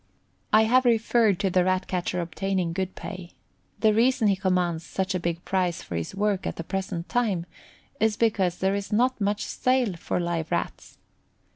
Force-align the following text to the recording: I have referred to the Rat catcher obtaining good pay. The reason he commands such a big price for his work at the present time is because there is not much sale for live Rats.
I 0.51 0.63
have 0.63 0.83
referred 0.85 1.37
to 1.41 1.51
the 1.51 1.63
Rat 1.63 1.85
catcher 1.85 2.21
obtaining 2.21 2.73
good 2.73 2.95
pay. 2.95 3.33
The 3.81 3.93
reason 3.93 4.27
he 4.29 4.35
commands 4.35 4.83
such 4.83 5.13
a 5.13 5.19
big 5.19 5.45
price 5.45 5.83
for 5.83 5.95
his 5.95 6.15
work 6.15 6.47
at 6.47 6.55
the 6.55 6.63
present 6.63 7.07
time 7.07 7.45
is 7.99 8.17
because 8.17 8.57
there 8.57 8.73
is 8.73 8.91
not 8.91 9.21
much 9.21 9.45
sale 9.45 9.93
for 9.95 10.19
live 10.19 10.49
Rats. 10.49 10.97